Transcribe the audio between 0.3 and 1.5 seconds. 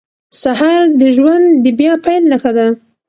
سهار د ژوند